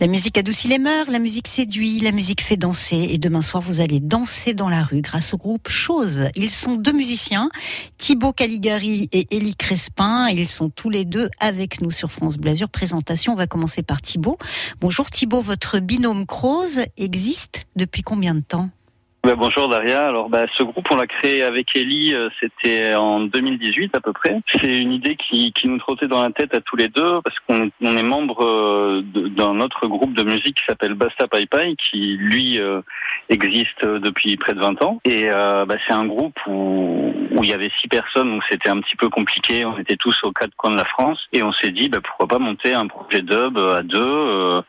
[0.00, 3.06] La musique adoucit les mœurs, la musique séduit, la musique fait danser.
[3.10, 6.26] Et demain soir, vous allez danser dans la rue grâce au groupe Chose.
[6.36, 7.50] Ils sont deux musiciens,
[7.98, 10.28] Thibaut Caligari et Élie Crespin.
[10.30, 12.70] Ils sont tous les deux avec nous sur France Blasure.
[12.70, 14.38] Présentation, on va commencer par Thibaut.
[14.80, 18.70] Bonjour Thibaut, votre binôme Croze existe depuis combien de temps?
[19.22, 20.06] Bah, bonjour Daria.
[20.06, 24.12] Alors bah, ce groupe on l'a créé avec Ellie, euh, c'était en 2018 à peu
[24.12, 24.40] près.
[24.48, 27.36] C'est une idée qui, qui nous trottait dans la tête à tous les deux parce
[27.40, 31.74] qu'on on est membre euh, d'un autre groupe de musique qui s'appelle Basta Pai Pai
[31.76, 32.80] qui lui euh,
[33.28, 35.00] existe depuis près de 20 ans.
[35.04, 38.80] Et bah, c'est un groupe où, où il y avait six personnes donc c'était un
[38.80, 39.66] petit peu compliqué.
[39.66, 42.26] On était tous aux quatre coins de la France et on s'est dit bah, pourquoi
[42.26, 44.62] pas monter un projet dub à deux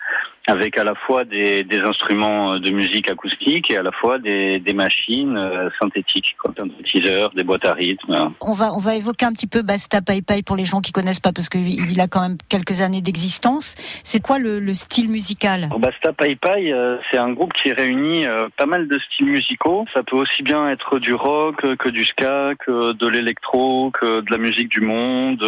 [0.47, 4.59] avec à la fois des, des, instruments de musique acoustique et à la fois des,
[4.59, 8.33] des machines euh, synthétiques, comme synthétiseurs, des boîtes à rythme.
[8.41, 10.91] On va, on va évoquer un petit peu Basta Pai Pai pour les gens qui
[10.91, 13.75] connaissent pas, parce qu'il a quand même quelques années d'existence.
[14.03, 15.69] C'est quoi le, le, style musical?
[15.77, 19.85] Basta Pai Pai, euh, c'est un groupe qui réunit euh, pas mal de styles musicaux.
[19.93, 24.31] Ça peut aussi bien être du rock que du ska, que de l'électro, que de
[24.31, 25.43] la musique du monde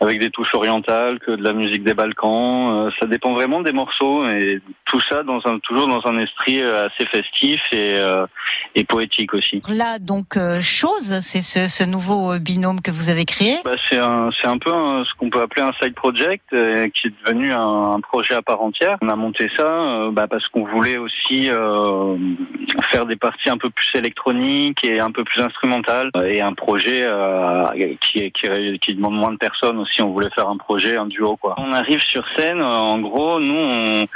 [0.00, 2.86] avec des touches orientales, que de la musique des Balkans.
[2.86, 6.62] Euh, ça dépend vraiment des morceaux et tout ça dans un, toujours dans un esprit
[6.62, 8.26] euh, assez festif et, euh,
[8.74, 9.60] et poétique aussi.
[9.68, 13.56] Là, donc, chose, c'est ce, ce, nouveau binôme que vous avez créé?
[13.64, 17.52] Bah, C'est un, un peu ce qu'on peut appeler un side project qui est devenu
[17.52, 18.96] un, un, projet à part entière.
[19.02, 21.50] On a monté ça bah, parce qu'on voulait aussi
[22.90, 27.06] faire des parties un peu plus électroniques et un peu plus instrumentales et un projet
[28.00, 31.06] qui, qui, qui demande moins de personnes aussi si on voulait faire un projet, un
[31.06, 31.54] duo quoi.
[31.58, 34.06] On arrive sur scène, en gros, nous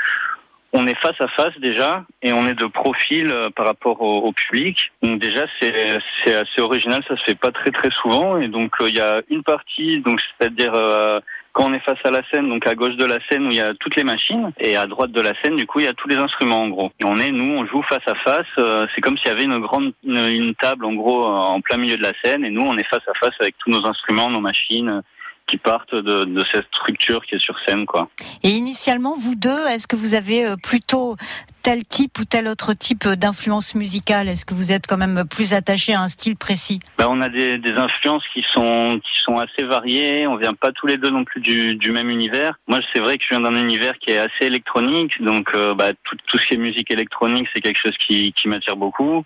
[0.72, 4.32] on, est face à face déjà et on est de profil euh, par rapport au,
[4.32, 4.92] public.
[5.02, 8.80] Donc déjà c'est c'est assez original, ça se fait pas très très souvent et donc
[8.80, 11.20] euh, il y a une partie donc c'est-à-dire euh,
[11.52, 13.56] quand on est face à la scène, donc à gauche de la scène où il
[13.56, 15.88] y a toutes les machines, et à droite de la scène, du coup, il y
[15.88, 16.90] a tous les instruments en gros.
[16.98, 18.88] Et on est, nous, on joue face à face.
[18.92, 22.02] c'est comme s'il y avait une grande, une, table en gros en plein milieu de
[22.02, 25.00] la scène, et nous, on est face à face avec tous nos instruments, nos machines,
[25.46, 28.08] qui partent de, de, cette structure qui est sur scène, quoi.
[28.42, 31.16] Et initialement, vous deux, est-ce que vous avez euh, plutôt
[31.62, 34.28] tel type ou tel autre type d'influence musicale?
[34.28, 36.80] Est-ce que vous êtes quand même plus attaché à un style précis?
[36.98, 40.26] Ben, On a des, des, influences qui sont, qui sont assez variées.
[40.26, 42.58] On vient pas tous les deux non plus du, du même univers.
[42.66, 45.92] Moi, c'est vrai que je viens d'un univers qui est assez électronique, donc euh, bah,
[46.04, 49.24] tout, tout, ce qui est musique électronique, c'est quelque chose qui, qui m'attire beaucoup.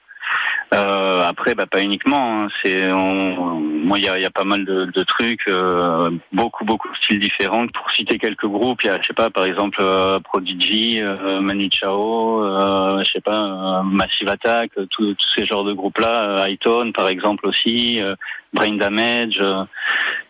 [0.74, 2.42] Euh, après, bah, pas uniquement.
[2.42, 2.48] Hein.
[2.62, 7.66] C'est, moi, il y a, pas mal de, trucs, euh, beaucoup, beaucoup de styles différents.
[7.68, 11.02] Pour citer quelques groupes, il y a, je sais pas, par exemple, euh, Prodigy,
[11.40, 12.42] Manu Chao,
[13.02, 18.02] je sais pas, Massive Attack, tous ces genres de groupes-là, Hightone, par exemple aussi,
[18.52, 19.40] Brain Damage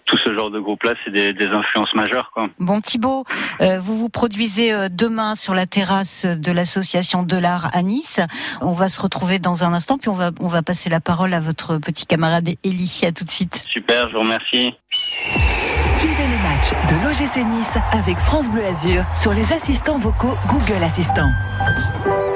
[0.09, 2.31] tout ce genre de groupe-là, c'est des, des, influences majeures.
[2.33, 2.49] Quoi.
[2.59, 3.25] Bon Thibaut,
[3.61, 8.21] euh, vous vous produisez euh, demain sur la terrasse de l'association de l'art à Nice.
[8.63, 11.35] On va se retrouver dans un instant, puis on va, on va passer la parole
[11.35, 13.03] à votre petit camarade Elie.
[13.07, 13.65] À tout de suite.
[13.71, 14.73] Super, je vous remercie.
[16.19, 20.83] Suivez les matchs de l'OGC Nice avec France Bleu Azur sur les assistants vocaux Google
[20.83, 21.31] Assistant.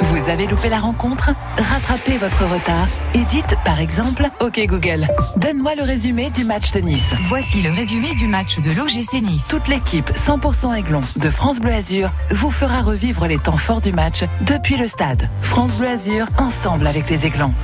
[0.03, 1.31] Vous avez loupé la rencontre?
[1.59, 6.81] Rattrapez votre retard et dites par exemple OK Google, donne-moi le résumé du match de
[6.81, 7.13] Nice.
[7.25, 9.47] Voici le résumé du match de l'OGC Nice.
[9.49, 13.93] Toute l'équipe 100% Aiglon de France Bleu Azur vous fera revivre les temps forts du
[13.93, 15.29] match depuis le stade.
[15.41, 17.55] France Bleu Azur, ensemble avec les Aiglons.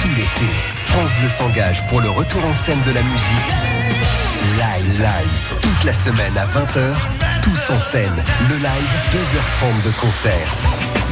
[0.00, 0.46] Tout l'été,
[0.98, 3.52] France Bleu s'engage pour le retour en scène de la musique.
[4.56, 6.96] Live, live, toute la semaine à 20h
[7.40, 8.24] tous en scène.
[8.48, 10.48] Le live, 2h30 de concert.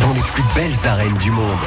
[0.00, 1.60] Dans les plus belles arènes du monde.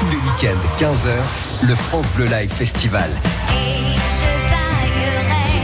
[0.00, 3.12] Tous les week-ends, 15h, le France Bleu Live Festival.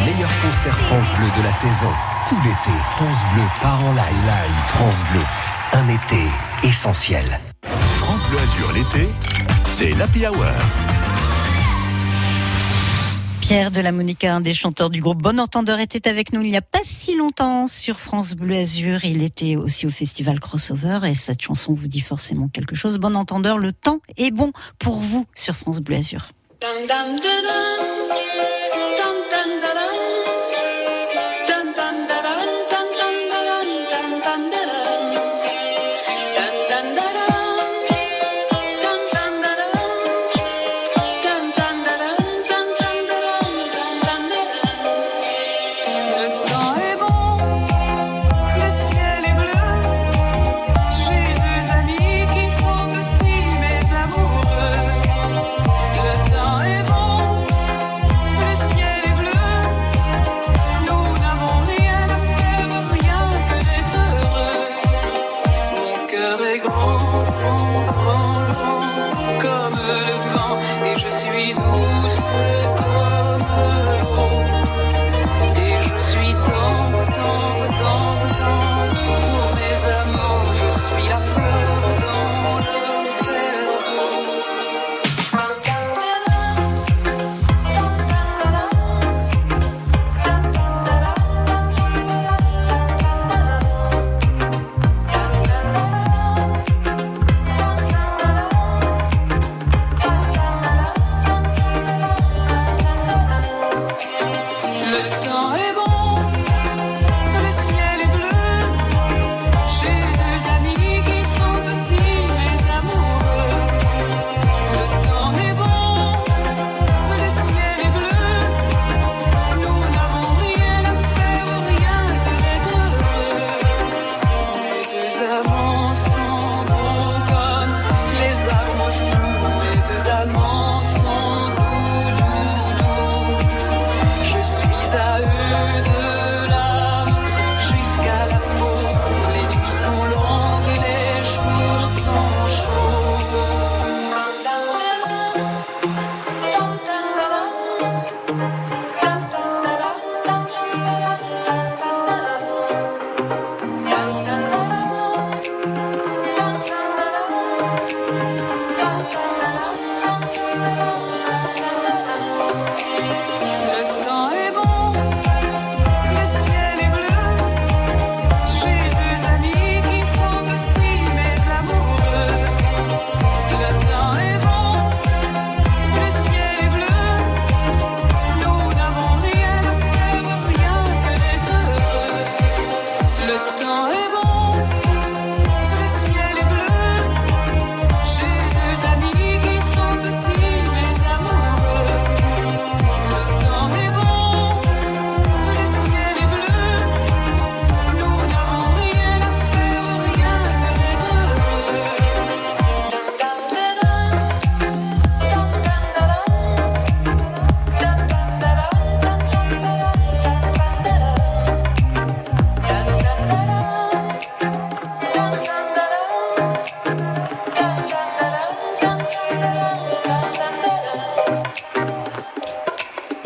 [0.06, 1.90] Les meilleurs concerts France Bleu de la saison.
[2.28, 4.22] Tout l'été, France Bleu part en live.
[4.26, 5.24] Live, France Bleu.
[5.72, 6.22] Un été
[6.62, 7.24] essentiel.
[8.28, 9.08] Bleu Azur l'été,
[9.64, 10.44] c'est l'Happy Hour.
[13.40, 16.50] Pierre de la Monica, un des chanteurs du groupe Bon Entendeur, était avec nous il
[16.50, 19.04] n'y a pas si longtemps sur France Bleu Azur.
[19.04, 22.98] Il était aussi au festival Crossover et cette chanson vous dit forcément quelque chose.
[22.98, 26.32] Bon Entendeur, le temps est bon pour vous sur France Bleu Azur.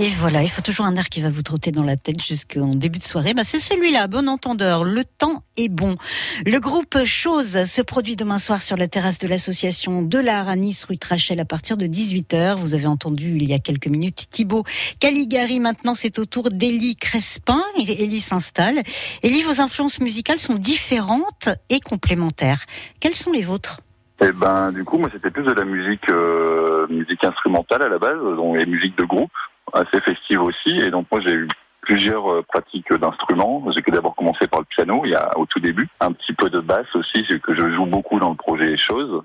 [0.03, 2.75] Et voilà, il faut toujours un air qui va vous trotter dans la tête jusqu'en
[2.75, 3.35] début de soirée.
[3.35, 4.83] Bah, c'est celui-là, bon entendeur.
[4.83, 5.97] Le temps est bon.
[6.45, 10.57] Le groupe Chose se produit demain soir sur la terrasse de l'association de l'art à
[10.57, 12.57] Nice, rue Trachel, à partir de 18h.
[12.57, 14.65] Vous avez entendu il y a quelques minutes Thibaut
[14.99, 15.61] Caligari.
[15.61, 17.63] Maintenant, c'est au tour d'Élie Crespin.
[17.79, 18.83] Élie s'installe.
[19.23, 22.65] Élie, vos influences musicales sont différentes et complémentaires.
[22.99, 23.79] Quelles sont les vôtres?
[24.21, 28.01] Eh ben, du coup, moi, c'était plus de la musique, euh, musique instrumentale à la
[28.01, 29.31] base, donc et musique de groupe
[29.73, 30.77] assez festive aussi.
[30.77, 31.49] Et donc moi j'ai eu
[31.83, 33.63] plusieurs euh, pratiques d'instruments.
[33.75, 36.49] J'ai d'abord commencé par le piano, il y a au tout début, un petit peu
[36.49, 39.23] de basse aussi, c'est que je joue beaucoup dans le projet Choses.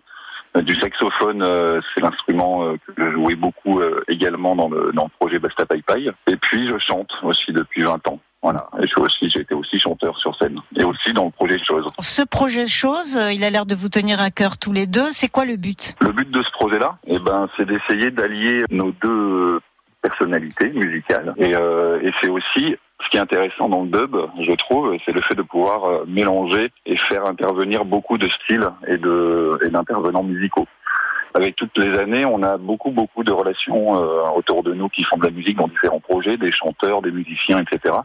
[0.55, 5.11] Euh, du saxophone, euh, c'est l'instrument que je jouais beaucoup également dans le, dans le
[5.19, 6.09] projet Basta Pai Pai.
[6.27, 8.19] Et puis je chante aussi depuis 20 ans.
[8.43, 8.69] Voilà.
[8.79, 10.59] Et je aussi, j'ai été aussi chanteur sur scène.
[10.75, 11.85] Et aussi dans le projet Chose.
[11.99, 15.09] Ce projet Chose, il a l'air de vous tenir à cœur tous les deux.
[15.09, 15.95] C'est quoi le but?
[16.01, 19.59] Le but de ce projet-là, eh ben, c'est d'essayer d'allier nos deux
[20.07, 21.33] personnalité musicale.
[21.37, 25.11] Et, euh, et c'est aussi ce qui est intéressant dans le dub, je trouve, c'est
[25.11, 29.69] le fait de pouvoir euh, mélanger et faire intervenir beaucoup de styles et de et
[29.69, 30.67] d'intervenants musicaux.
[31.33, 35.03] Avec toutes les années, on a beaucoup beaucoup de relations euh, autour de nous qui
[35.03, 37.95] font de la musique dans différents projets, des chanteurs, des musiciens, etc.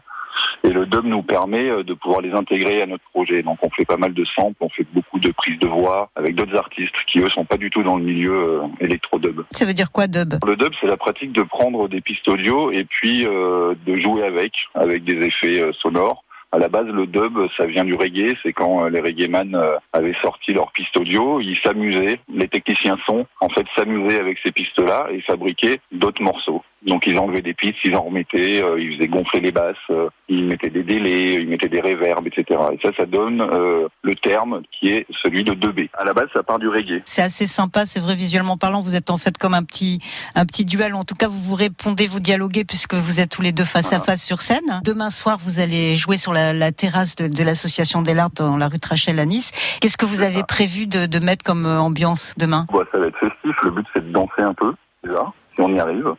[0.63, 3.43] Et le dub nous permet euh, de pouvoir les intégrer à notre projet.
[3.43, 6.35] Donc on fait pas mal de samples, on fait beaucoup de prises de voix avec
[6.35, 9.41] d'autres artistes qui eux sont pas du tout dans le milieu euh, électro-dub.
[9.51, 10.35] Ça veut dire quoi dub?
[10.45, 14.23] Le dub c'est la pratique de prendre des pistes audio et puis euh, de jouer
[14.23, 16.23] avec, avec des effets sonores.
[16.51, 18.37] À la base, le dub, ça vient du reggae.
[18.43, 19.59] C'est quand les reggaeman
[19.91, 24.51] avaient sorti leurs pistes audio, ils s'amusaient, les techniciens son, en fait, s'amusaient avec ces
[24.51, 26.61] pistes-là et fabriquaient d'autres morceaux.
[26.85, 30.09] Donc ils enlevaient des pistes, ils en remettaient, euh, ils faisaient gonfler les basses, euh,
[30.27, 32.59] ils mettaient des délais, ils mettaient des réverbes, etc.
[32.73, 35.89] Et ça, ça donne euh, le terme qui est celui de 2B.
[35.93, 37.01] À la base, ça part du reggae.
[37.05, 39.99] C'est assez sympa, c'est vrai, visuellement parlant, vous êtes en fait comme un petit,
[40.35, 40.93] un petit duel.
[40.93, 43.93] En tout cas, vous vous répondez, vous dialoguez puisque vous êtes tous les deux face
[43.93, 44.81] à face sur scène.
[44.83, 48.57] Demain soir, vous allez jouer sur la, la terrasse de, de l'association des Larts dans
[48.57, 49.51] la rue Trachel à Nice.
[49.79, 52.67] Qu'est-ce que vous avez prévu de, de, mettre comme ambiance demain?
[52.73, 53.55] Bah, Ça va être festif.
[53.63, 54.73] Le but, c'est de danser un peu
[55.03, 56.13] déjà, si on y arrive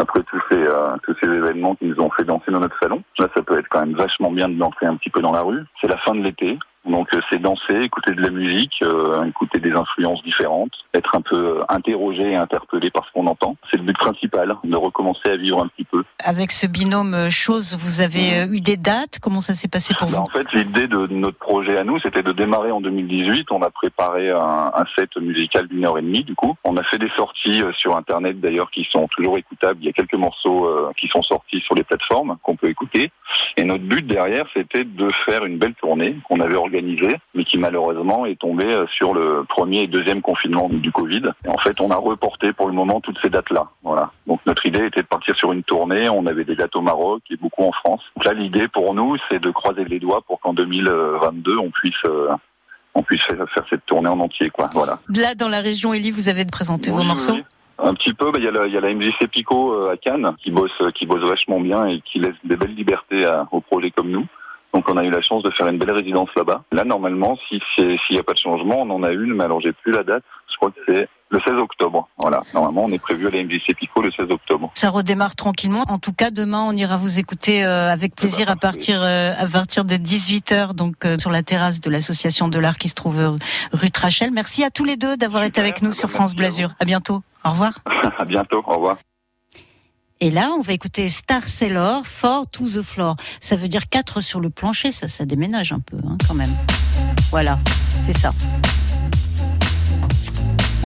[0.00, 3.02] après tous ces, euh, tous ces événements qui nous ont fait danser dans notre salon.
[3.18, 5.42] Là, ça peut être quand même vachement bien de danser un petit peu dans la
[5.42, 5.62] rue.
[5.80, 6.58] C'est la fin de l'été.
[6.86, 11.20] Donc euh, c'est danser, écouter de la musique, euh, écouter des influences différentes, être un
[11.20, 13.56] peu euh, interrogé et interpellé par ce qu'on entend.
[13.70, 16.02] C'est le but principal, de recommencer à vivre un petit peu.
[16.24, 19.18] Avec ce binôme chose, vous avez eu des dates?
[19.20, 20.22] Comment ça s'est passé pour bah, vous?
[20.22, 23.50] En fait, l'idée de notre projet à nous, c'était de démarrer en 2018.
[23.50, 26.56] On a préparé un, un set musical d'une heure et demie, du coup.
[26.64, 29.80] On a fait des sorties sur Internet, d'ailleurs, qui sont toujours écoutables.
[29.82, 33.10] Il y a quelques morceaux qui sont sortis sur les plateformes qu'on peut écouter.
[33.56, 36.69] Et notre but derrière, c'était de faire une belle tournée qu'on avait organisée,
[37.34, 41.22] mais qui malheureusement est tombée euh, sur le premier et deuxième confinement du Covid.
[41.44, 43.68] Et en fait, on a reporté pour le moment toutes ces dates-là.
[43.82, 44.10] Voilà.
[44.26, 46.08] Donc notre idée était de partir sur une tournée.
[46.08, 48.02] On avait des dates au Maroc et beaucoup en France.
[48.16, 51.94] Donc là, l'idée pour nous, c'est de croiser les doigts pour qu'en 2022, on puisse
[52.06, 52.28] euh,
[52.94, 54.68] on puisse faire cette tournée en entier, quoi.
[54.74, 54.98] Voilà.
[55.14, 57.38] Là, dans la région Élie, vous avez présenté vos morceaux.
[57.82, 59.96] Un petit peu, bah, il y, a la, y a la MJC Pico euh, à
[59.96, 63.60] Cannes qui bosse, qui bosse vachement bien et qui laisse des belles libertés à, aux
[63.60, 64.26] projets comme nous.
[64.74, 66.62] Donc on a eu la chance de faire une belle résidence là-bas.
[66.72, 69.60] Là, normalement, si s'il n'y a pas de changement, on en a une, mais alors
[69.60, 70.22] j'ai plus la date.
[70.50, 72.08] Je crois que c'est le 16 octobre.
[72.18, 72.42] Voilà.
[72.54, 74.70] Normalement, on est prévu à la MJC Pico le 16 octobre.
[74.74, 75.84] Ça redémarre tranquillement.
[75.88, 79.46] En tout cas, demain, on ira vous écouter euh, avec plaisir à partir euh, à
[79.46, 83.36] partir de 18h, donc sur la terrasse de l'association de l'art qui se trouve
[83.72, 84.30] rue Trachel.
[84.32, 86.70] Merci à tous les deux d'avoir été avec nous sur France Blasure.
[86.78, 87.22] À bientôt.
[87.44, 87.72] Au revoir.
[88.18, 88.62] à bientôt.
[88.66, 88.98] Au revoir.
[90.22, 93.16] Et là, on va écouter Star Sailor, Four to the Floor.
[93.40, 96.54] Ça veut dire 4 sur le plancher, ça, ça déménage un peu, hein, quand même.
[97.30, 97.58] Voilà,
[98.06, 98.34] c'est ça.